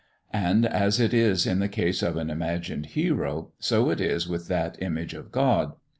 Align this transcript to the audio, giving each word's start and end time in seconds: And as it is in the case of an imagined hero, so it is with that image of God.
And 0.33 0.65
as 0.65 0.99
it 0.99 1.13
is 1.13 1.45
in 1.45 1.59
the 1.59 1.67
case 1.69 2.01
of 2.01 2.17
an 2.17 2.31
imagined 2.31 2.87
hero, 2.87 3.51
so 3.59 3.91
it 3.91 4.01
is 4.01 4.27
with 4.27 4.47
that 4.47 4.81
image 4.81 5.13
of 5.13 5.31
God. 5.31 5.73